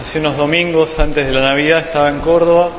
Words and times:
Hace 0.00 0.18
unos 0.18 0.36
domingos 0.36 0.98
antes 0.98 1.26
de 1.26 1.32
la 1.32 1.40
Navidad 1.40 1.78
estaba 1.78 2.08
en 2.08 2.20
Córdoba 2.20 2.70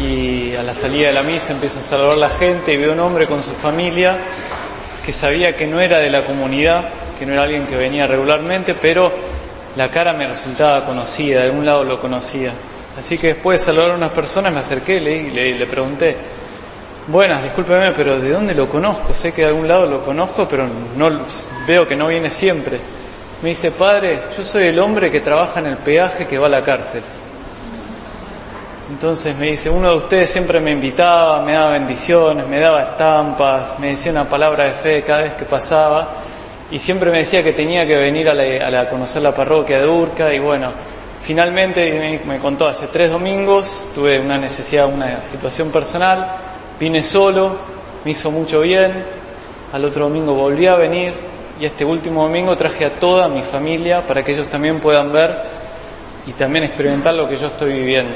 y 0.00 0.54
a 0.54 0.62
la 0.62 0.74
salida 0.74 1.08
de 1.08 1.14
la 1.14 1.22
misa 1.22 1.52
empieza 1.52 1.80
a 1.80 1.82
saludar 1.82 2.16
la 2.16 2.30
gente 2.30 2.72
y 2.72 2.76
veo 2.76 2.92
un 2.92 3.00
hombre 3.00 3.26
con 3.26 3.42
su 3.42 3.52
familia 3.52 4.18
que 5.04 5.12
sabía 5.12 5.56
que 5.56 5.66
no 5.66 5.80
era 5.80 5.98
de 5.98 6.10
la 6.10 6.22
comunidad, 6.22 6.84
que 7.18 7.26
no 7.26 7.34
era 7.34 7.42
alguien 7.42 7.66
que 7.66 7.76
venía 7.76 8.06
regularmente, 8.06 8.74
pero 8.74 9.12
la 9.76 9.88
cara 9.88 10.12
me 10.12 10.26
resultaba 10.26 10.86
conocida, 10.86 11.40
de 11.40 11.46
algún 11.46 11.66
lado 11.66 11.84
lo 11.84 12.00
conocía. 12.00 12.52
Así 12.98 13.18
que 13.18 13.28
después 13.28 13.60
de 13.60 13.66
saludar 13.66 13.92
a 13.92 13.94
unas 13.94 14.12
personas 14.12 14.52
me 14.52 14.60
acerqué 14.60 14.96
y 14.96 15.30
le, 15.30 15.58
le 15.58 15.66
pregunté, 15.66 16.16
buenas, 17.08 17.42
discúlpeme, 17.42 17.92
pero 17.92 18.20
¿de 18.20 18.30
dónde 18.30 18.54
lo 18.54 18.68
conozco? 18.68 19.12
Sé 19.12 19.32
que 19.32 19.42
de 19.42 19.48
algún 19.48 19.66
lado 19.66 19.86
lo 19.86 20.04
conozco, 20.04 20.46
pero 20.48 20.66
no 20.96 21.10
veo 21.66 21.86
que 21.86 21.96
no 21.96 22.08
viene 22.08 22.30
siempre. 22.30 22.78
Me 23.42 23.48
dice, 23.48 23.72
padre, 23.72 24.20
yo 24.36 24.44
soy 24.44 24.68
el 24.68 24.78
hombre 24.78 25.10
que 25.10 25.20
trabaja 25.20 25.58
en 25.58 25.66
el 25.66 25.76
peaje 25.78 26.26
que 26.28 26.38
va 26.38 26.46
a 26.46 26.50
la 26.50 26.62
cárcel. 26.62 27.02
Entonces 28.88 29.36
me 29.36 29.50
dice, 29.50 29.68
uno 29.68 29.90
de 29.90 29.96
ustedes 29.96 30.30
siempre 30.30 30.60
me 30.60 30.70
invitaba, 30.70 31.42
me 31.42 31.52
daba 31.52 31.72
bendiciones, 31.72 32.46
me 32.46 32.60
daba 32.60 32.82
estampas, 32.82 33.78
me 33.80 33.88
decía 33.88 34.12
una 34.12 34.28
palabra 34.28 34.64
de 34.64 34.72
fe 34.72 35.02
cada 35.02 35.22
vez 35.22 35.32
que 35.32 35.44
pasaba 35.44 36.08
y 36.70 36.78
siempre 36.78 37.10
me 37.10 37.18
decía 37.18 37.42
que 37.42 37.52
tenía 37.52 37.84
que 37.84 37.96
venir 37.96 38.28
a, 38.28 38.34
la, 38.34 38.88
conocer 38.88 39.22
la 39.22 39.34
parroquia 39.34 39.80
de 39.80 39.88
Urca 39.88 40.32
y 40.32 40.38
bueno, 40.38 40.70
finalmente 41.20 42.20
me, 42.24 42.38
contó 42.38 42.68
hace 42.68 42.86
tres 42.88 43.10
domingos, 43.10 43.88
tuve 43.94 44.20
una 44.20 44.38
necesidad, 44.38 44.86
una 44.86 45.20
situación 45.22 45.70
personal, 45.70 46.36
vine 46.78 47.02
solo, 47.02 47.56
me 48.04 48.12
hizo 48.12 48.30
mucho 48.30 48.60
bien, 48.60 49.04
al 49.72 49.84
otro 49.84 50.04
domingo 50.04 50.34
volví 50.34 50.66
a 50.66 50.76
venir 50.76 51.31
y 51.60 51.64
este 51.64 51.84
último 51.84 52.22
domingo 52.22 52.56
traje 52.56 52.84
a 52.84 52.90
toda 52.90 53.28
mi 53.28 53.42
familia 53.42 54.06
para 54.06 54.24
que 54.24 54.32
ellos 54.32 54.48
también 54.48 54.80
puedan 54.80 55.12
ver 55.12 55.42
y 56.26 56.32
también 56.32 56.64
experimentar 56.64 57.14
lo 57.14 57.28
que 57.28 57.36
yo 57.36 57.48
estoy 57.48 57.72
viviendo. 57.72 58.14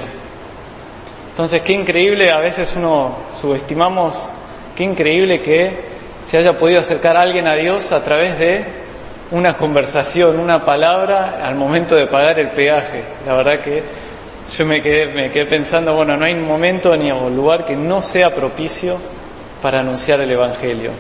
Entonces, 1.31 1.61
qué 1.63 1.73
increíble, 1.73 2.33
a 2.33 2.39
veces 2.39 2.75
uno 2.77 3.15
subestimamos, 3.35 4.31
qué 4.75 4.85
increíble 4.85 5.41
que 5.41 5.97
se 6.25 6.39
haya 6.39 6.57
podido 6.57 6.81
acercar 6.81 7.17
a 7.17 7.23
alguien 7.23 7.47
a 7.47 7.55
Dios 7.55 7.93
a 7.93 8.03
través 8.03 8.39
de 8.39 8.65
una 9.31 9.57
conversación, 9.57 10.39
una 10.39 10.65
palabra 10.65 11.41
al 11.45 11.55
momento 11.57 11.95
de 11.95 12.07
pagar 12.07 12.39
el 12.39 12.51
peaje. 12.51 13.05
La 13.27 13.35
verdad 13.35 13.61
que 13.61 13.83
yo 14.57 14.67
me 14.67 14.81
quedé, 14.81 15.07
me 15.07 15.31
quedé 15.31 15.47
pensando, 15.47 15.95
bueno, 15.95 16.17
no 16.17 16.25
hay 16.25 16.35
momento 16.37 16.97
ni 16.97 17.11
lugar 17.11 17.65
que 17.65 17.77
no 17.77 18.01
sea 18.01 18.35
propicio 18.35 18.97
para 19.61 19.81
anunciar 19.81 20.21
el 20.21 20.31
Evangelio. 20.31 20.93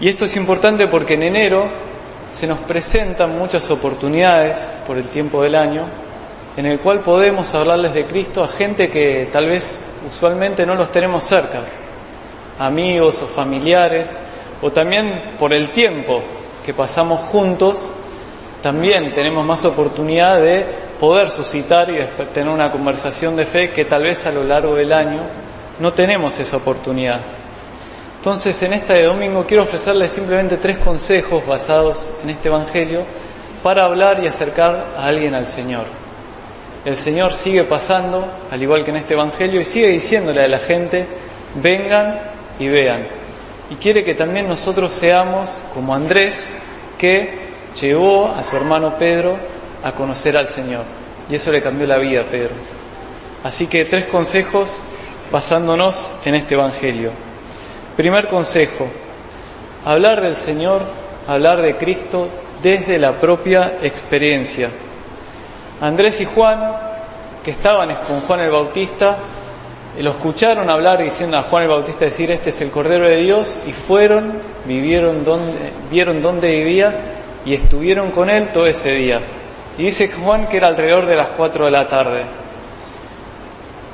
Y 0.00 0.08
esto 0.08 0.26
es 0.26 0.36
importante 0.36 0.86
porque 0.88 1.14
en 1.14 1.22
enero 1.22 1.68
se 2.30 2.46
nos 2.46 2.58
presentan 2.60 3.38
muchas 3.38 3.70
oportunidades 3.70 4.74
por 4.86 4.98
el 4.98 5.04
tiempo 5.04 5.42
del 5.42 5.54
año 5.54 5.84
en 6.56 6.66
el 6.66 6.80
cual 6.80 7.00
podemos 7.00 7.54
hablarles 7.54 7.92
de 7.92 8.06
Cristo 8.06 8.42
a 8.42 8.48
gente 8.48 8.90
que 8.90 9.28
tal 9.30 9.46
vez 9.46 9.90
usualmente 10.06 10.64
no 10.64 10.74
los 10.74 10.90
tenemos 10.90 11.22
cerca, 11.22 11.60
amigos 12.58 13.22
o 13.22 13.26
familiares, 13.26 14.18
o 14.62 14.72
también 14.72 15.34
por 15.38 15.52
el 15.52 15.70
tiempo 15.70 16.22
que 16.64 16.72
pasamos 16.72 17.20
juntos, 17.20 17.92
también 18.62 19.12
tenemos 19.12 19.44
más 19.44 19.64
oportunidad 19.66 20.40
de 20.40 20.64
poder 20.98 21.30
suscitar 21.30 21.90
y 21.90 21.98
tener 22.32 22.48
una 22.48 22.72
conversación 22.72 23.36
de 23.36 23.44
fe 23.44 23.70
que 23.70 23.84
tal 23.84 24.02
vez 24.02 24.26
a 24.26 24.32
lo 24.32 24.42
largo 24.42 24.74
del 24.74 24.92
año 24.94 25.20
no 25.78 25.92
tenemos 25.92 26.38
esa 26.40 26.56
oportunidad. 26.56 27.20
Entonces, 28.16 28.60
en 28.62 28.72
este 28.72 29.02
domingo 29.02 29.44
quiero 29.46 29.62
ofrecerles 29.62 30.12
simplemente 30.12 30.56
tres 30.56 30.78
consejos 30.78 31.46
basados 31.46 32.10
en 32.22 32.30
este 32.30 32.48
Evangelio 32.48 33.02
para 33.62 33.84
hablar 33.84 34.22
y 34.22 34.26
acercar 34.26 34.84
a 34.98 35.06
alguien 35.06 35.34
al 35.34 35.46
Señor 35.46 35.86
el 36.86 36.96
Señor 36.96 37.34
sigue 37.34 37.64
pasando, 37.64 38.28
al 38.48 38.62
igual 38.62 38.84
que 38.84 38.92
en 38.92 38.98
este 38.98 39.14
Evangelio, 39.14 39.60
y 39.60 39.64
sigue 39.64 39.88
diciéndole 39.88 40.44
a 40.44 40.46
la 40.46 40.58
gente, 40.60 41.04
vengan 41.56 42.20
y 42.60 42.68
vean. 42.68 43.08
Y 43.70 43.74
quiere 43.74 44.04
que 44.04 44.14
también 44.14 44.48
nosotros 44.48 44.92
seamos 44.92 45.60
como 45.74 45.92
Andrés, 45.92 46.48
que 46.96 47.40
llevó 47.80 48.28
a 48.28 48.40
su 48.44 48.54
hermano 48.56 48.96
Pedro 48.98 49.36
a 49.82 49.90
conocer 49.90 50.38
al 50.38 50.46
Señor. 50.46 50.84
Y 51.28 51.34
eso 51.34 51.50
le 51.50 51.60
cambió 51.60 51.88
la 51.88 51.98
vida 51.98 52.20
a 52.20 52.24
Pedro. 52.24 52.54
Así 53.42 53.66
que 53.66 53.84
tres 53.84 54.06
consejos 54.06 54.68
basándonos 55.32 56.14
en 56.24 56.36
este 56.36 56.54
Evangelio. 56.54 57.10
Primer 57.96 58.28
consejo, 58.28 58.86
hablar 59.86 60.20
del 60.20 60.36
Señor, 60.36 60.82
hablar 61.26 61.62
de 61.62 61.78
Cristo 61.78 62.28
desde 62.62 62.98
la 62.98 63.18
propia 63.18 63.78
experiencia. 63.80 64.68
Andrés 65.80 66.20
y 66.20 66.26
Juan, 66.26 66.60
que 67.42 67.52
estaban 67.52 67.94
con 68.06 68.20
Juan 68.20 68.40
el 68.40 68.50
Bautista, 68.50 69.16
lo 69.98 70.10
escucharon 70.10 70.68
hablar 70.68 71.02
diciendo 71.02 71.38
a 71.38 71.42
Juan 71.42 71.62
el 71.62 71.70
Bautista 71.70 72.04
decir, 72.04 72.30
este 72.30 72.50
es 72.50 72.60
el 72.60 72.70
Cordero 72.70 73.08
de 73.08 73.16
Dios, 73.16 73.56
y 73.66 73.72
fueron, 73.72 74.40
vivieron 74.66 75.24
donde, 75.24 75.72
vieron 75.90 76.20
dónde 76.20 76.48
vivía 76.50 76.94
y 77.46 77.54
estuvieron 77.54 78.10
con 78.10 78.28
él 78.28 78.50
todo 78.52 78.66
ese 78.66 78.90
día. 78.90 79.20
Y 79.78 79.84
dice 79.84 80.12
Juan 80.12 80.48
que 80.48 80.58
era 80.58 80.68
alrededor 80.68 81.06
de 81.06 81.16
las 81.16 81.28
cuatro 81.28 81.64
de 81.64 81.70
la 81.70 81.88
tarde. 81.88 82.24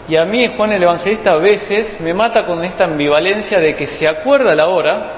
Y 0.08 0.16
a 0.16 0.24
mí 0.24 0.50
Juan 0.56 0.72
el 0.72 0.82
Evangelista 0.82 1.32
a 1.32 1.38
veces 1.38 2.00
me 2.00 2.12
mata 2.12 2.44
con 2.44 2.64
esta 2.64 2.84
ambivalencia 2.84 3.60
de 3.60 3.76
que 3.76 3.86
se 3.86 4.08
acuerda 4.08 4.54
la 4.54 4.68
hora 4.68 5.12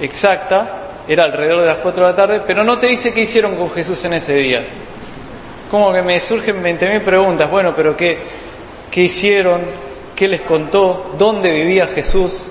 exacta, 0.00 0.82
era 1.08 1.24
alrededor 1.24 1.60
de 1.60 1.66
las 1.66 1.78
cuatro 1.78 2.04
de 2.04 2.10
la 2.12 2.16
tarde, 2.16 2.42
pero 2.46 2.64
no 2.64 2.78
te 2.78 2.86
dice 2.86 3.12
qué 3.12 3.22
hicieron 3.22 3.56
con 3.56 3.70
Jesús 3.70 4.04
en 4.04 4.12
ese 4.12 4.34
día 4.34 4.64
como 5.70 5.92
que 5.92 6.02
me 6.02 6.20
surgen 6.20 6.62
20.000 6.62 7.00
preguntas, 7.02 7.50
bueno, 7.50 7.72
pero 7.74 7.96
¿qué, 7.96 8.18
¿qué 8.90 9.02
hicieron? 9.02 9.62
¿Qué 10.16 10.28
les 10.28 10.42
contó? 10.42 11.12
¿Dónde 11.16 11.50
vivía 11.52 11.86
Jesús? 11.86 12.46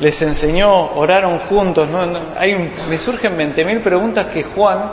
¿Les 0.00 0.22
enseñó? 0.22 0.92
¿Oraron 0.94 1.38
juntos? 1.38 1.88
¿No? 1.88 2.04
hay 2.36 2.72
me 2.88 2.98
surgen 2.98 3.36
20.000 3.36 3.80
preguntas 3.80 4.26
que 4.26 4.42
Juan 4.42 4.90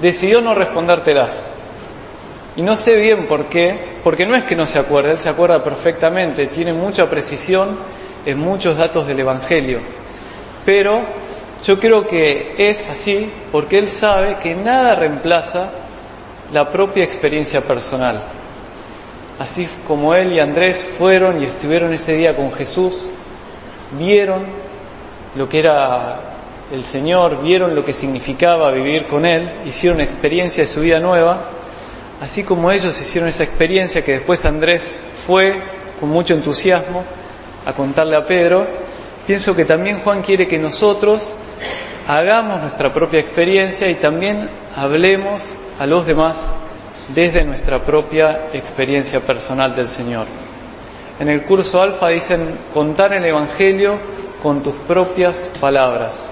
decidió 0.00 0.40
no 0.40 0.54
respondértelas. 0.54 1.53
Y 2.56 2.62
no 2.62 2.76
sé 2.76 2.96
bien 2.96 3.26
por 3.26 3.46
qué, 3.46 3.78
porque 4.02 4.26
no 4.26 4.36
es 4.36 4.44
que 4.44 4.54
no 4.54 4.66
se 4.66 4.78
acuerde, 4.78 5.12
él 5.12 5.18
se 5.18 5.28
acuerda 5.28 5.62
perfectamente, 5.62 6.46
tiene 6.46 6.72
mucha 6.72 7.08
precisión 7.10 7.78
en 8.24 8.38
muchos 8.38 8.76
datos 8.76 9.06
del 9.06 9.20
Evangelio. 9.20 9.80
Pero 10.64 11.02
yo 11.64 11.80
creo 11.80 12.06
que 12.06 12.54
es 12.58 12.88
así 12.88 13.30
porque 13.50 13.78
él 13.78 13.88
sabe 13.88 14.36
que 14.36 14.54
nada 14.54 14.94
reemplaza 14.94 15.70
la 16.52 16.70
propia 16.70 17.02
experiencia 17.02 17.60
personal. 17.60 18.22
Así 19.38 19.68
como 19.86 20.14
él 20.14 20.32
y 20.32 20.38
Andrés 20.38 20.86
fueron 20.96 21.42
y 21.42 21.46
estuvieron 21.46 21.92
ese 21.92 22.14
día 22.14 22.36
con 22.36 22.52
Jesús, 22.52 23.08
vieron 23.98 24.44
lo 25.34 25.48
que 25.48 25.58
era 25.58 26.20
el 26.72 26.84
Señor, 26.84 27.42
vieron 27.42 27.74
lo 27.74 27.84
que 27.84 27.92
significaba 27.92 28.70
vivir 28.70 29.06
con 29.06 29.26
Él, 29.26 29.50
hicieron 29.66 30.00
experiencia 30.00 30.64
de 30.64 30.68
su 30.68 30.80
vida 30.80 31.00
nueva, 31.00 31.44
así 32.20 32.44
como 32.44 32.70
ellos 32.70 33.00
hicieron 33.00 33.28
esa 33.28 33.44
experiencia 33.44 34.04
que 34.04 34.12
después 34.12 34.44
Andrés 34.44 35.00
fue 35.26 35.60
con 36.00 36.08
mucho 36.08 36.34
entusiasmo 36.34 37.04
a 37.66 37.72
contarle 37.72 38.16
a 38.16 38.26
Pedro, 38.26 38.66
pienso 39.26 39.54
que 39.54 39.64
también 39.64 40.00
Juan 40.00 40.22
quiere 40.22 40.46
que 40.46 40.58
nosotros 40.58 41.36
hagamos 42.06 42.60
nuestra 42.60 42.92
propia 42.92 43.20
experiencia 43.20 43.88
y 43.88 43.94
también 43.94 44.48
hablemos 44.76 45.56
a 45.78 45.86
los 45.86 46.06
demás 46.06 46.52
desde 47.08 47.44
nuestra 47.44 47.82
propia 47.84 48.46
experiencia 48.52 49.20
personal 49.20 49.74
del 49.74 49.88
Señor. 49.88 50.26
En 51.18 51.28
el 51.28 51.42
curso 51.42 51.80
alfa 51.80 52.08
dicen 52.08 52.58
contar 52.72 53.14
el 53.14 53.24
Evangelio 53.24 53.98
con 54.42 54.62
tus 54.62 54.74
propias 54.74 55.50
palabras. 55.60 56.30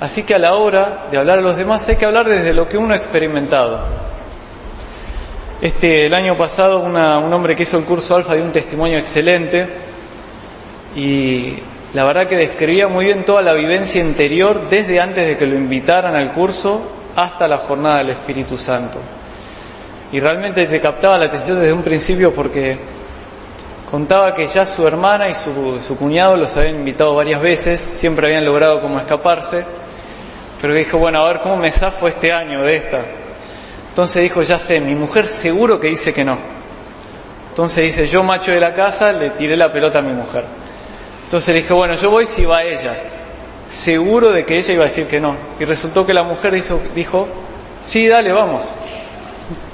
Así 0.00 0.22
que 0.22 0.34
a 0.34 0.38
la 0.38 0.54
hora 0.54 1.08
de 1.10 1.18
hablar 1.18 1.38
a 1.38 1.42
los 1.42 1.56
demás 1.56 1.88
hay 1.88 1.96
que 1.96 2.04
hablar 2.04 2.28
desde 2.28 2.52
lo 2.52 2.68
que 2.68 2.78
uno 2.78 2.94
ha 2.94 2.96
experimentado. 2.96 3.80
Este, 5.60 6.04
el 6.04 6.12
año 6.12 6.36
pasado 6.36 6.80
un 6.80 6.96
hombre 6.96 7.56
que 7.56 7.62
hizo 7.62 7.78
el 7.78 7.84
curso 7.84 8.14
alfa 8.14 8.34
dio 8.34 8.44
un 8.44 8.52
testimonio 8.52 8.98
excelente 8.98 9.66
y 10.94 11.56
la 11.94 12.04
verdad 12.04 12.26
que 12.26 12.36
describía 12.36 12.88
muy 12.88 13.06
bien 13.06 13.24
toda 13.24 13.40
la 13.40 13.54
vivencia 13.54 14.02
interior 14.02 14.68
desde 14.68 15.00
antes 15.00 15.26
de 15.26 15.36
que 15.38 15.46
lo 15.46 15.56
invitaran 15.56 16.14
al 16.14 16.32
curso 16.32 16.82
hasta 17.16 17.48
la 17.48 17.56
jornada 17.56 17.98
del 17.98 18.10
Espíritu 18.10 18.58
Santo. 18.58 18.98
Y 20.12 20.20
realmente 20.20 20.66
te 20.66 20.78
captaba 20.78 21.16
la 21.16 21.24
atención 21.24 21.58
desde 21.58 21.72
un 21.72 21.82
principio 21.82 22.34
porque 22.34 22.76
contaba 23.90 24.34
que 24.34 24.46
ya 24.48 24.66
su 24.66 24.86
hermana 24.86 25.30
y 25.30 25.34
su, 25.34 25.96
cuñado 25.98 26.36
los 26.36 26.54
habían 26.58 26.76
invitado 26.76 27.14
varias 27.14 27.40
veces, 27.40 27.80
siempre 27.80 28.26
habían 28.26 28.44
logrado 28.44 28.82
como 28.82 28.98
escaparse, 28.98 29.64
pero 30.60 30.74
dijo, 30.74 30.98
bueno, 30.98 31.20
a 31.20 31.28
ver 31.28 31.40
cómo 31.40 31.56
me 31.56 31.72
zafo 31.72 32.08
este 32.08 32.30
año 32.30 32.60
de 32.62 32.76
esta. 32.76 33.04
Entonces 33.96 34.24
dijo, 34.24 34.42
ya 34.42 34.58
sé, 34.58 34.78
mi 34.78 34.94
mujer 34.94 35.26
seguro 35.26 35.80
que 35.80 35.88
dice 35.88 36.12
que 36.12 36.22
no. 36.22 36.36
Entonces 37.48 37.82
dice, 37.82 38.06
yo 38.06 38.22
macho 38.22 38.52
de 38.52 38.60
la 38.60 38.74
casa 38.74 39.10
le 39.10 39.30
tiré 39.30 39.56
la 39.56 39.72
pelota 39.72 40.00
a 40.00 40.02
mi 40.02 40.12
mujer. 40.12 40.44
Entonces 41.24 41.54
le 41.54 41.62
dije, 41.62 41.72
bueno, 41.72 41.94
yo 41.94 42.10
voy 42.10 42.26
si 42.26 42.44
va 42.44 42.62
ella. 42.62 42.94
Seguro 43.70 44.32
de 44.32 44.44
que 44.44 44.58
ella 44.58 44.74
iba 44.74 44.84
a 44.84 44.88
decir 44.88 45.06
que 45.06 45.18
no. 45.18 45.34
Y 45.58 45.64
resultó 45.64 46.04
que 46.04 46.12
la 46.12 46.24
mujer 46.24 46.52
dijo, 46.94 47.26
sí, 47.80 48.06
dale, 48.06 48.32
vamos. 48.32 48.74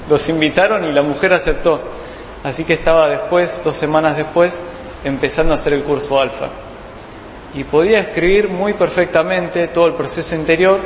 Los 0.09 0.29
invitaron 0.29 0.85
y 0.85 0.93
la 0.93 1.01
mujer 1.01 1.33
aceptó. 1.33 1.81
Así 2.45 2.63
que 2.63 2.75
estaba 2.75 3.09
después, 3.09 3.61
dos 3.61 3.75
semanas 3.75 4.15
después, 4.15 4.63
empezando 5.03 5.51
a 5.51 5.55
hacer 5.55 5.73
el 5.73 5.83
curso 5.83 6.17
alfa. 6.17 6.47
Y 7.55 7.65
podía 7.65 7.99
escribir 7.99 8.47
muy 8.47 8.71
perfectamente 8.71 9.67
todo 9.67 9.87
el 9.87 9.95
proceso 9.95 10.33
interior 10.33 10.79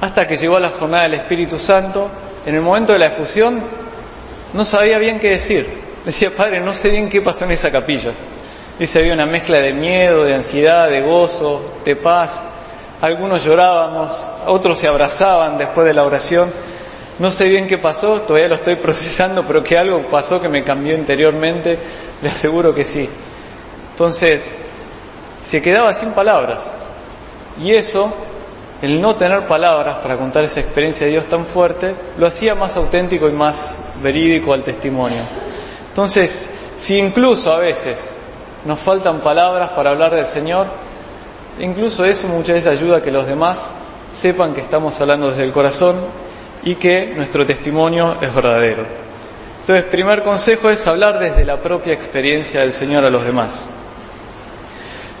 hasta 0.00 0.26
que 0.26 0.38
llegó 0.38 0.56
a 0.56 0.60
la 0.60 0.70
jornada 0.70 1.02
del 1.02 1.12
Espíritu 1.12 1.58
Santo. 1.58 2.10
En 2.46 2.54
el 2.54 2.60
momento 2.60 2.92
de 2.92 2.98
la 2.98 3.06
efusión 3.06 3.62
no 4.52 4.64
sabía 4.64 4.98
bien 4.98 5.18
qué 5.18 5.30
decir. 5.30 5.82
Decía, 6.04 6.34
Padre, 6.34 6.60
no 6.60 6.74
sé 6.74 6.90
bien 6.90 7.08
qué 7.08 7.22
pasó 7.22 7.44
en 7.44 7.52
esa 7.52 7.70
capilla. 7.70 8.12
Dice, 8.78 8.98
había 8.98 9.14
una 9.14 9.26
mezcla 9.26 9.58
de 9.58 9.72
miedo, 9.72 10.24
de 10.24 10.34
ansiedad, 10.34 10.90
de 10.90 11.00
gozo, 11.00 11.62
de 11.84 11.96
paz. 11.96 12.44
Algunos 13.00 13.44
llorábamos, 13.44 14.12
otros 14.46 14.78
se 14.78 14.88
abrazaban 14.88 15.56
después 15.56 15.86
de 15.86 15.94
la 15.94 16.04
oración. 16.04 16.52
No 17.18 17.30
sé 17.30 17.48
bien 17.48 17.66
qué 17.66 17.78
pasó, 17.78 18.20
todavía 18.22 18.48
lo 18.48 18.56
estoy 18.56 18.76
procesando, 18.82 19.46
pero 19.46 19.62
que 19.62 19.78
algo 19.78 20.02
pasó 20.08 20.40
que 20.40 20.48
me 20.48 20.64
cambió 20.64 20.94
interiormente, 20.94 21.78
le 22.20 22.28
aseguro 22.28 22.74
que 22.74 22.84
sí. 22.84 23.08
Entonces, 23.92 24.56
se 25.42 25.62
quedaba 25.62 25.94
sin 25.94 26.10
palabras. 26.10 26.72
Y 27.62 27.72
eso, 27.72 28.12
el 28.84 29.00
no 29.00 29.16
tener 29.16 29.46
palabras 29.46 29.96
para 29.96 30.18
contar 30.18 30.44
esa 30.44 30.60
experiencia 30.60 31.06
de 31.06 31.12
Dios 31.12 31.24
tan 31.24 31.46
fuerte, 31.46 31.94
lo 32.18 32.26
hacía 32.26 32.54
más 32.54 32.76
auténtico 32.76 33.26
y 33.30 33.32
más 33.32 33.82
verídico 34.02 34.52
al 34.52 34.62
testimonio. 34.62 35.22
Entonces, 35.88 36.46
si 36.76 36.98
incluso 36.98 37.50
a 37.50 37.58
veces 37.58 38.14
nos 38.66 38.78
faltan 38.78 39.20
palabras 39.20 39.70
para 39.70 39.90
hablar 39.90 40.14
del 40.14 40.26
Señor, 40.26 40.66
incluso 41.60 42.04
eso 42.04 42.28
muchas 42.28 42.56
veces 42.56 42.66
ayuda 42.66 42.98
a 42.98 43.00
que 43.00 43.10
los 43.10 43.26
demás 43.26 43.70
sepan 44.12 44.52
que 44.52 44.60
estamos 44.60 45.00
hablando 45.00 45.30
desde 45.30 45.44
el 45.44 45.52
corazón 45.52 45.96
y 46.62 46.74
que 46.74 47.14
nuestro 47.14 47.46
testimonio 47.46 48.16
es 48.20 48.34
verdadero. 48.34 48.84
Entonces, 49.60 49.84
primer 49.86 50.22
consejo 50.22 50.68
es 50.68 50.86
hablar 50.86 51.18
desde 51.18 51.42
la 51.42 51.58
propia 51.58 51.94
experiencia 51.94 52.60
del 52.60 52.74
Señor 52.74 53.02
a 53.06 53.08
los 53.08 53.24
demás. 53.24 53.66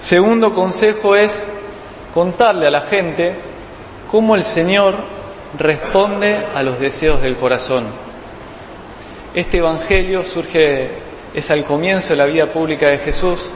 Segundo 0.00 0.52
consejo 0.52 1.16
es 1.16 1.50
contarle 2.12 2.66
a 2.66 2.70
la 2.70 2.82
gente 2.82 3.53
cómo 4.10 4.34
el 4.34 4.44
Señor 4.44 4.96
responde 5.58 6.40
a 6.54 6.62
los 6.62 6.80
deseos 6.80 7.22
del 7.22 7.36
corazón. 7.36 7.84
Este 9.34 9.58
Evangelio 9.58 10.22
surge 10.22 10.90
es 11.34 11.50
al 11.50 11.64
comienzo 11.64 12.10
de 12.10 12.16
la 12.16 12.26
vida 12.26 12.52
pública 12.52 12.88
de 12.88 12.98
Jesús, 12.98 13.50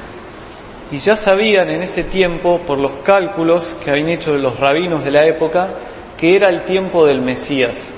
y 0.90 0.98
ya 0.98 1.16
sabían 1.16 1.70
en 1.70 1.82
ese 1.82 2.02
tiempo, 2.02 2.60
por 2.66 2.78
los 2.78 2.92
cálculos 3.04 3.76
que 3.84 3.90
habían 3.90 4.08
hecho 4.08 4.36
los 4.36 4.58
rabinos 4.58 5.04
de 5.04 5.10
la 5.10 5.26
época, 5.26 5.68
que 6.16 6.34
era 6.34 6.48
el 6.48 6.64
tiempo 6.64 7.06
del 7.06 7.20
Mesías. 7.20 7.94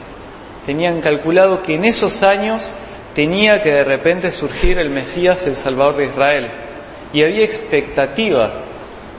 Tenían 0.67 1.01
calculado 1.01 1.63
que 1.63 1.75
en 1.75 1.85
esos 1.85 2.23
años 2.23 2.75
tenía 3.15 3.63
que 3.63 3.73
de 3.73 3.85
repente 3.85 4.31
surgir 4.31 4.79
el 4.79 4.91
Mesías, 4.91 5.47
el 5.47 5.57
Salvador 5.57 5.97
de 5.97 6.07
Israel. 6.07 6.49
Y 7.13 7.23
había 7.23 7.45
expectativa 7.45 8.53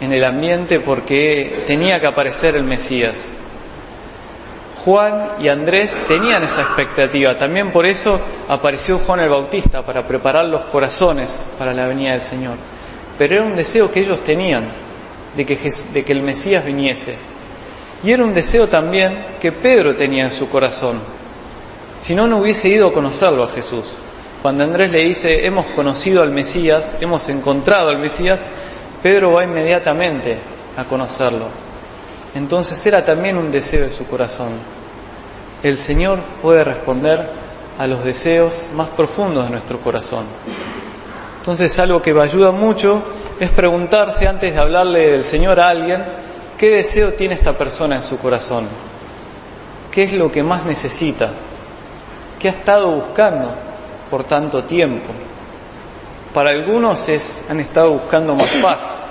en 0.02 0.12
el 0.12 0.26
ambiente 0.26 0.80
porque 0.80 1.64
tenía 1.68 2.00
que 2.00 2.08
aparecer 2.08 2.56
el 2.56 2.64
Mesías. 2.64 3.34
Juan 4.84 5.34
y 5.40 5.48
Andrés 5.48 6.02
tenían 6.08 6.44
esa 6.44 6.62
expectativa. 6.62 7.38
También 7.38 7.72
por 7.72 7.86
eso 7.86 8.20
apareció 8.50 8.98
Juan 8.98 9.20
el 9.20 9.30
Bautista, 9.30 9.86
para 9.86 10.08
preparar 10.08 10.46
los 10.46 10.64
corazones 10.66 11.46
para 11.58 11.72
la 11.72 11.88
venida 11.88 12.14
del 12.14 12.22
Señor. 12.22 12.56
Pero 13.18 13.36
era 13.36 13.44
un 13.44 13.56
deseo 13.56 13.92
que 13.92 14.00
ellos 14.00 14.24
tenían, 14.24 14.66
de 15.36 15.46
que, 15.46 16.12
el 16.12 16.24
Mesías 16.24 16.66
viniese. 16.66 17.16
Y 18.04 18.12
era 18.12 18.24
un 18.24 18.34
deseo 18.34 18.68
también 18.68 19.24
que 19.40 19.52
Pedro 19.52 19.96
tenía 19.96 20.24
en 20.24 20.32
su 20.32 20.50
corazón. 20.50 21.00
Si 22.00 22.16
no, 22.16 22.26
no 22.26 22.40
hubiese 22.40 22.70
ido 22.70 22.88
a 22.88 22.94
conocerlo 22.94 23.44
a 23.44 23.50
Jesús. 23.50 23.86
Cuando 24.42 24.64
Andrés 24.64 24.92
le 24.92 25.04
dice, 25.04 25.46
hemos 25.46 25.68
conocido 25.68 26.24
al 26.24 26.32
Mesías, 26.32 26.98
hemos 27.00 27.30
encontrado 27.30 27.90
al 27.90 28.00
Mesías, 28.00 28.40
Pedro 29.02 29.34
va 29.34 29.44
inmediatamente 29.44 30.38
a 30.78 30.84
conocerlo. 30.84 31.48
Entonces 32.36 32.86
era 32.86 33.04
también 33.04 33.38
un 33.38 33.52
deseo 33.52 33.84
de 33.84 33.90
su 33.90 34.06
corazón. 34.06 34.52
El 35.64 35.78
Señor 35.78 36.20
puede 36.42 36.64
responder 36.64 37.28
a 37.78 37.88
los 37.88 38.04
deseos 38.04 38.68
más 38.76 38.90
profundos 38.90 39.46
de 39.46 39.52
nuestro 39.52 39.80
corazón. 39.80 40.26
Entonces 41.40 41.78
algo 41.80 42.02
que 42.02 42.14
me 42.14 42.22
ayuda 42.22 42.52
mucho 42.52 43.04
es 43.40 43.50
preguntarse 43.50 44.28
antes 44.28 44.54
de 44.54 44.60
hablarle 44.60 45.10
del 45.10 45.24
Señor 45.24 45.60
a 45.60 45.70
alguien, 45.70 46.04
¿qué 46.58 46.70
deseo 46.70 47.14
tiene 47.14 47.34
esta 47.34 47.54
persona 47.54 47.96
en 47.96 48.04
su 48.04 48.20
corazón? 48.20 48.68
¿Qué 49.90 50.04
es 50.04 50.14
lo 50.14 50.32
que 50.32 50.44
más 50.44 50.64
necesita? 50.66 51.30
¿Qué 52.40 52.50
ha 52.50 52.52
estado 52.52 52.92
buscando 52.92 53.52
por 54.10 54.24
tanto 54.24 54.64
tiempo? 54.64 55.12
Para 56.34 56.52
algunos 56.52 57.10
es, 57.10 57.44
han 57.50 57.60
estado 57.60 57.92
buscando 57.92 58.36
más 58.36 58.48
paz, 58.62 59.06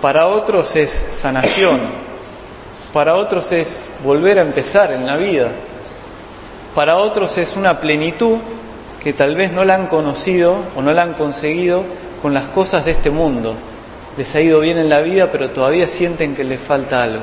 para 0.00 0.26
otros 0.26 0.74
es 0.74 0.90
sanación, 0.90 1.80
para 2.92 3.16
otros 3.16 3.52
es 3.52 3.88
volver 4.02 4.38
a 4.38 4.42
empezar 4.42 4.92
en 4.92 5.06
la 5.06 5.16
vida, 5.16 5.50
para 6.74 6.96
otros 6.96 7.38
es 7.38 7.56
una 7.56 7.80
plenitud 7.80 8.38
que 9.02 9.12
tal 9.12 9.36
vez 9.36 9.52
no 9.52 9.64
la 9.64 9.76
han 9.76 9.86
conocido 9.86 10.56
o 10.74 10.82
no 10.82 10.92
la 10.92 11.02
han 11.02 11.14
conseguido 11.14 11.84
con 12.20 12.34
las 12.34 12.48
cosas 12.48 12.84
de 12.84 12.90
este 12.90 13.10
mundo. 13.10 13.54
Les 14.16 14.34
ha 14.34 14.40
ido 14.40 14.58
bien 14.58 14.78
en 14.78 14.88
la 14.88 15.00
vida, 15.00 15.30
pero 15.30 15.50
todavía 15.50 15.86
sienten 15.86 16.34
que 16.34 16.42
les 16.42 16.60
falta 16.60 17.04
algo. 17.04 17.22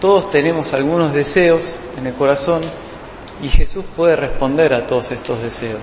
Todos 0.00 0.30
tenemos 0.30 0.74
algunos 0.74 1.12
deseos 1.12 1.76
en 1.96 2.08
el 2.08 2.14
corazón 2.14 2.62
y 3.42 3.48
Jesús 3.48 3.84
puede 3.96 4.16
responder 4.16 4.74
a 4.74 4.86
todos 4.86 5.12
estos 5.12 5.40
deseos. 5.42 5.80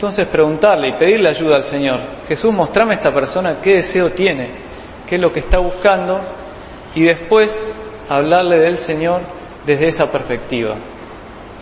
Entonces 0.00 0.26
preguntarle 0.28 0.88
y 0.88 0.92
pedirle 0.92 1.28
ayuda 1.28 1.56
al 1.56 1.62
Señor. 1.62 2.00
Jesús, 2.26 2.54
mostrame 2.54 2.94
a 2.94 2.96
esta 2.96 3.12
persona 3.12 3.60
qué 3.60 3.74
deseo 3.74 4.08
tiene, 4.12 4.48
qué 5.06 5.16
es 5.16 5.20
lo 5.20 5.30
que 5.30 5.40
está 5.40 5.58
buscando 5.58 6.18
y 6.94 7.02
después 7.02 7.74
hablarle 8.08 8.60
del 8.60 8.78
Señor 8.78 9.20
desde 9.66 9.88
esa 9.88 10.10
perspectiva. 10.10 10.76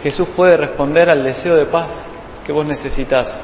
Jesús 0.05 0.29
puede 0.37 0.57
responder 0.57 1.11
al 1.11 1.25
deseo 1.25 1.57
de 1.57 1.67
paz 1.67 2.11
que 2.47 2.53
vos 2.53 2.65
necesitas. 2.65 3.41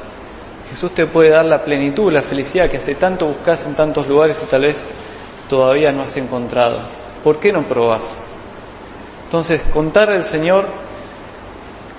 Jesús 0.71 0.93
te 0.93 1.07
puede 1.07 1.31
dar 1.31 1.47
la 1.47 1.65
plenitud, 1.65 2.13
la 2.13 2.23
felicidad 2.23 2.71
que 2.71 2.77
hace 2.77 2.95
tanto 2.95 3.27
buscas 3.27 3.67
en 3.67 3.75
tantos 3.75 4.07
lugares 4.07 4.41
y 4.45 4.47
tal 4.47 4.63
vez 4.63 4.87
todavía 5.49 5.91
no 5.91 6.03
has 6.03 6.17
encontrado. 6.17 6.79
¿Por 7.25 7.41
qué 7.41 7.53
no 7.53 7.63
probás? 7.63 8.23
Entonces, 9.25 9.61
contar 9.73 10.11
al 10.11 10.25
Señor 10.25 10.67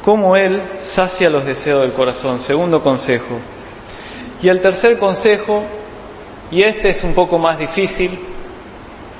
cómo 0.05 0.35
Él 0.35 0.61
sacia 0.79 1.31
los 1.31 1.45
deseos 1.45 1.81
del 1.81 1.91
corazón. 1.91 2.39
Segundo 2.39 2.79
consejo. 2.79 3.39
Y 4.39 4.49
el 4.49 4.61
tercer 4.61 4.99
consejo, 4.99 5.63
y 6.51 6.61
este 6.61 6.89
es 6.89 7.03
un 7.03 7.15
poco 7.15 7.39
más 7.39 7.57
difícil, 7.57 8.19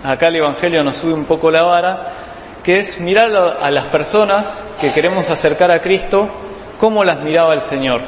acá 0.04 0.28
el 0.28 0.36
Evangelio 0.36 0.84
nos 0.84 0.98
sube 0.98 1.14
un 1.14 1.26
poco 1.26 1.50
la 1.50 1.64
vara, 1.64 2.14
que 2.64 2.78
es 2.78 3.02
mirar 3.02 3.36
a 3.36 3.72
las 3.72 3.86
personas 3.86 4.64
que 4.80 4.92
queremos 4.94 5.32
acercar 5.32 5.72
a 5.72 5.82
Cristo, 5.82 6.30
cómo 6.80 7.04
las 7.04 7.20
miraba 7.22 7.56
el 7.56 7.62
Señor. 7.62 8.02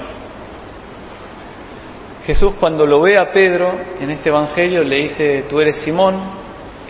Jesús 2.27 2.53
cuando 2.59 2.85
lo 2.85 3.01
ve 3.01 3.17
a 3.17 3.31
Pedro 3.31 3.71
en 3.99 4.11
este 4.11 4.29
Evangelio 4.29 4.83
le 4.83 4.97
dice, 4.97 5.45
tú 5.49 5.61
eres 5.61 5.77
Simón, 5.77 6.15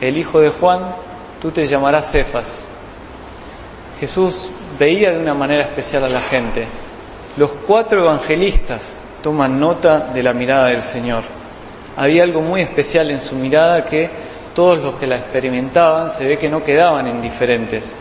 el 0.01 0.17
hijo 0.17 0.41
de 0.41 0.49
Juan, 0.49 0.95
tú 1.39 1.51
te 1.51 1.65
llamarás 1.65 2.11
Cefas. 2.11 2.65
Jesús 4.01 4.49
veía 4.77 5.11
de 5.11 5.19
una 5.19 5.33
manera 5.33 5.63
especial 5.63 6.05
a 6.05 6.09
la 6.09 6.21
gente. 6.21 6.65
Los 7.37 7.51
cuatro 7.51 8.01
evangelistas 8.01 8.97
toman 9.21 9.59
nota 9.59 9.99
de 9.99 10.23
la 10.23 10.33
mirada 10.33 10.67
del 10.67 10.81
Señor. 10.81 11.23
Había 11.95 12.23
algo 12.23 12.41
muy 12.41 12.61
especial 12.61 13.11
en 13.11 13.21
su 13.21 13.35
mirada 13.35 13.83
que 13.83 14.09
todos 14.55 14.79
los 14.79 14.95
que 14.95 15.07
la 15.07 15.17
experimentaban 15.17 16.09
se 16.09 16.25
ve 16.25 16.37
que 16.37 16.49
no 16.49 16.63
quedaban 16.63 17.07
indiferentes. 17.07 17.93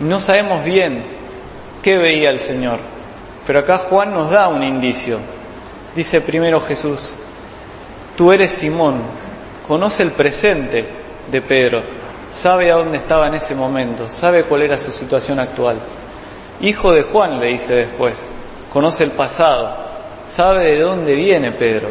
No 0.00 0.20
sabemos 0.20 0.64
bien 0.64 1.04
qué 1.82 1.98
veía 1.98 2.30
el 2.30 2.40
Señor, 2.40 2.78
pero 3.46 3.60
acá 3.60 3.78
Juan 3.78 4.12
nos 4.12 4.30
da 4.30 4.48
un 4.48 4.62
indicio. 4.62 5.18
Dice 5.94 6.20
primero 6.20 6.60
Jesús, 6.60 7.14
tú 8.16 8.32
eres 8.32 8.52
Simón, 8.52 9.02
conoce 9.66 10.02
el 10.02 10.12
presente 10.12 10.84
de 11.30 11.40
Pedro, 11.40 11.82
sabe 12.34 12.72
a 12.72 12.74
dónde 12.74 12.98
estaba 12.98 13.28
en 13.28 13.34
ese 13.34 13.54
momento, 13.54 14.10
sabe 14.10 14.42
cuál 14.42 14.62
era 14.62 14.76
su 14.76 14.90
situación 14.90 15.38
actual. 15.38 15.76
Hijo 16.60 16.92
de 16.92 17.02
Juan, 17.02 17.38
le 17.38 17.46
dice 17.46 17.74
después, 17.74 18.28
conoce 18.72 19.04
el 19.04 19.12
pasado, 19.12 19.76
sabe 20.26 20.64
de 20.64 20.80
dónde 20.80 21.14
viene 21.14 21.52
Pedro. 21.52 21.88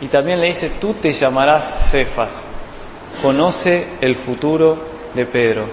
Y 0.00 0.06
también 0.06 0.40
le 0.40 0.46
dice, 0.46 0.70
tú 0.80 0.94
te 0.94 1.12
llamarás 1.12 1.90
Cefas, 1.90 2.52
conoce 3.20 3.88
el 4.00 4.14
futuro 4.14 4.78
de 5.14 5.26
Pedro. 5.26 5.64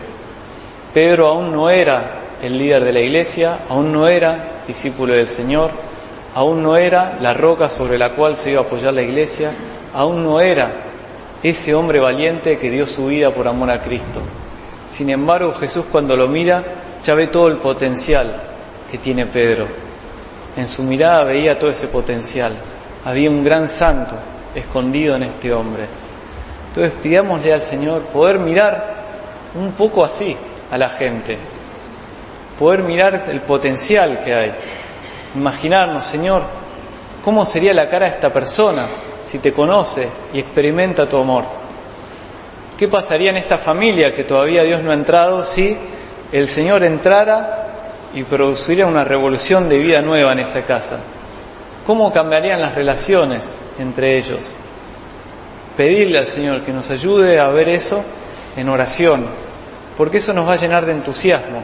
Pedro 0.92 1.28
aún 1.28 1.52
no 1.52 1.70
era 1.70 2.24
el 2.42 2.58
líder 2.58 2.84
de 2.84 2.94
la 2.94 3.00
iglesia, 3.00 3.60
aún 3.70 3.94
no 3.94 4.08
era 4.08 4.64
discípulo 4.66 5.14
del 5.14 5.28
Señor, 5.28 5.70
aún 6.34 6.64
no 6.64 6.78
era 6.78 7.20
la 7.22 7.36
roca 7.36 7.70
sobre 7.70 8.00
la 8.00 8.10
cual 8.10 8.38
se 8.38 8.52
iba 8.52 8.62
a 8.62 8.64
apoyar 8.64 8.94
la 8.94 9.04
iglesia, 9.04 9.54
aún 9.94 10.24
no 10.24 10.42
era 10.42 10.87
ese 11.44 11.74
hombre 11.76 12.00
valiente 12.00 12.58
que 12.58 12.70
dio 12.70 12.86
su 12.86 13.08
vida 13.08 13.32
por 13.32 13.48
amor 13.48 13.70
a 13.70 13.82
Cristo. 13.82 14.22
Sin 14.90 15.10
embargo, 15.10 15.52
Jesús 15.54 15.86
cuando 15.92 16.16
lo 16.16 16.28
mira 16.28 16.64
ya 17.04 17.14
ve 17.14 17.28
todo 17.28 17.48
el 17.48 17.58
potencial 17.58 18.42
que 18.90 18.98
tiene 18.98 19.26
Pedro. 19.26 19.68
En 20.56 20.68
su 20.68 20.84
mirada 20.84 21.24
veía 21.24 21.60
todo 21.60 21.70
ese 21.70 21.88
potencial. 21.88 22.54
Había 23.06 23.30
un 23.30 23.44
gran 23.44 23.70
santo 23.70 24.16
escondido 24.56 25.16
en 25.16 25.24
este 25.24 25.54
hombre. 25.54 25.86
Entonces 26.70 26.94
pidámosle 27.02 27.54
al 27.54 27.62
Señor 27.62 28.02
poder 28.04 28.40
mirar 28.40 28.96
un 29.56 29.72
poco 29.72 30.04
así 30.04 30.36
a 30.72 30.78
la 30.78 30.90
gente, 30.90 31.38
poder 32.60 32.84
mirar 32.84 33.26
el 33.30 33.42
potencial 33.42 34.20
que 34.20 34.34
hay, 34.34 34.52
imaginarnos, 35.36 36.06
Señor, 36.06 36.44
cómo 37.24 37.46
sería 37.46 37.74
la 37.74 37.90
cara 37.90 38.08
de 38.08 38.16
esta 38.16 38.32
persona 38.32 38.86
si 39.30 39.40
te 39.40 39.52
conoce 39.52 40.08
y 40.34 40.40
experimenta 40.40 41.08
tu 41.08 41.18
amor. 41.18 41.44
¿Qué 42.78 42.88
pasaría 42.88 43.32
en 43.32 43.38
esta 43.38 43.58
familia 43.58 44.14
que 44.14 44.24
todavía 44.24 44.64
Dios 44.64 44.82
no 44.82 44.92
ha 44.92 44.94
entrado 44.94 45.44
si 45.44 45.76
el 46.32 46.48
Señor 46.48 46.84
entrara 46.84 47.68
y 48.14 48.24
produciría 48.24 48.86
una 48.86 49.04
revolución 49.04 49.68
de 49.68 49.80
vida 49.80 50.02
nueva 50.02 50.32
en 50.32 50.40
esa 50.40 50.64
casa? 50.64 51.00
¿Cómo 51.86 52.12
cambiarían 52.12 52.62
las 52.62 52.76
relaciones 52.76 53.60
entre 53.80 54.18
ellos? 54.18 54.56
Pedirle 55.76 56.20
al 56.20 56.28
Señor 56.28 56.62
que 56.62 56.72
nos 56.72 56.90
ayude 56.92 57.40
a 57.40 57.50
ver 57.50 57.70
eso 57.70 58.04
en 58.56 58.70
oración, 58.70 59.26
porque 59.98 60.18
eso 60.18 60.34
nos 60.34 60.48
va 60.48 60.54
a 60.54 60.58
llenar 60.58 60.86
de 60.86 60.94
entusiasmo. 60.94 61.64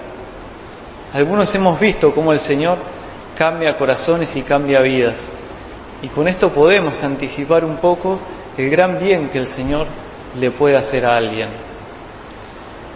Algunos 1.14 1.54
hemos 1.56 1.80
visto 1.80 2.14
cómo 2.14 2.34
el 2.34 2.40
Señor 2.40 2.78
cambia 3.38 3.78
corazones 3.78 4.36
y 4.36 4.42
cambia 4.42 4.82
vidas. 4.82 5.30
Y 6.04 6.10
con 6.10 6.28
esto 6.28 6.52
podemos 6.52 7.02
anticipar 7.02 7.64
un 7.64 7.78
poco 7.78 8.20
el 8.58 8.70
gran 8.70 9.00
bien 9.00 9.30
que 9.30 9.40
el 9.40 9.48
Señor 9.48 9.88
le 10.40 10.52
puede 10.52 10.76
hacer 10.76 11.06
a 11.06 11.16
alguien. 11.16 11.48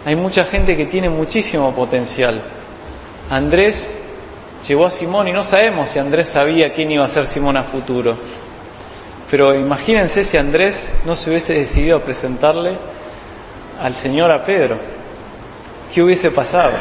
Hay 0.04 0.14
mucha 0.14 0.44
gente 0.44 0.76
que 0.76 0.86
tiene 0.86 1.08
muchísimo 1.08 1.74
potencial. 1.74 2.40
Andrés 3.30 3.98
llegó 4.66 4.86
a 4.86 4.90
Simón 4.90 5.26
y 5.26 5.32
no 5.32 5.42
sabemos 5.42 5.88
si 5.88 5.98
Andrés 5.98 6.28
sabía 6.28 6.70
quién 6.70 6.92
iba 6.92 7.04
a 7.04 7.08
ser 7.08 7.26
Simón 7.26 7.56
a 7.56 7.62
futuro. 7.62 8.14
Pero 9.30 9.54
imagínense 9.54 10.22
si 10.22 10.36
Andrés 10.36 10.94
no 11.06 11.16
se 11.16 11.30
hubiese 11.30 11.54
decidido 11.54 11.96
a 11.96 12.00
presentarle 12.00 12.76
al 13.80 13.94
Señor 13.94 14.30
a 14.30 14.44
Pedro. 14.44 14.76
¿Qué 15.92 16.02
hubiese 16.02 16.30
pasado? 16.30 16.72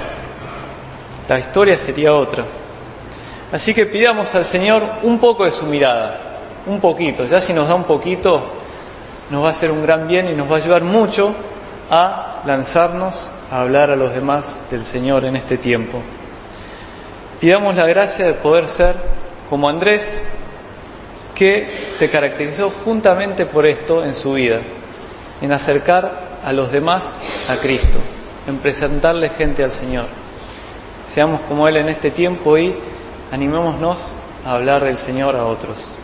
La 1.30 1.40
historia 1.40 1.78
sería 1.78 2.14
otra. 2.14 2.44
Así 3.52 3.74
que 3.74 3.86
pidamos 3.86 4.36
al 4.36 4.46
Señor 4.46 4.84
un 5.04 5.20
poco 5.20 5.46
de 5.46 5.52
su 5.52 5.66
mirada, 5.66 6.40
un 6.66 6.82
poquito. 6.82 7.26
Ya 7.26 7.40
si 7.40 7.54
nos 7.54 7.70
da 7.70 7.76
un 7.76 7.86
poquito, 7.86 8.44
nos 9.30 9.44
va 9.44 9.48
a 9.48 9.52
hacer 9.52 9.72
un 9.72 9.84
gran 9.84 10.08
bien 10.08 10.28
y 10.30 10.34
nos 10.34 10.52
va 10.52 10.56
a 10.56 10.60
ayudar 10.60 10.84
mucho 10.84 11.34
a 11.90 12.42
lanzarnos 12.46 13.32
a 13.50 13.62
hablar 13.62 13.92
a 13.92 13.96
los 13.96 14.14
demás 14.14 14.60
del 14.70 14.84
Señor 14.84 15.24
en 15.24 15.38
este 15.38 15.58
tiempo. 15.58 16.02
Pidamos 17.40 17.76
la 17.76 17.86
gracia 17.86 18.26
de 18.26 18.34
poder 18.34 18.68
ser 18.68 18.96
como 19.50 19.70
Andrés, 19.70 20.22
que 21.34 21.70
se 21.96 22.10
caracterizó 22.10 22.70
juntamente 22.70 23.46
por 23.46 23.66
esto 23.66 24.04
en 24.04 24.14
su 24.14 24.34
vida, 24.34 24.60
en 25.42 25.54
acercar 25.54 26.40
a 26.44 26.52
los 26.52 26.72
demás 26.72 27.22
a 27.48 27.56
Cristo, 27.58 28.00
en 28.48 28.58
presentarle 28.58 29.30
gente 29.30 29.64
al 29.64 29.72
Señor. 29.72 30.08
Seamos 31.06 31.42
como 31.42 31.68
Él 31.68 31.78
en 31.78 31.90
este 31.90 32.12
tiempo 32.12 32.58
y 32.58 32.76
animémonos 33.32 34.18
a 34.46 34.54
hablar 34.54 34.84
del 34.84 34.98
Señor 34.98 35.36
a 35.36 35.46
otros. 35.46 35.96